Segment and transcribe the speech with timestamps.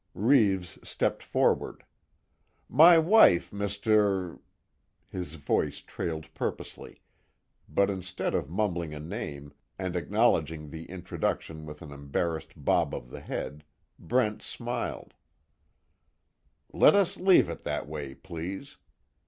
[0.15, 1.83] Reeves stepped forward:
[2.67, 4.39] "My wife, Mr.,"
[5.11, 7.01] his voice trailed purposely,
[7.69, 13.11] but instead of mumbling a name, and acknowledging the introduction with an embarrassed bob of
[13.11, 13.63] the head,
[13.99, 15.13] Brent smiled:
[16.73, 18.77] "Let us leave it that way, please.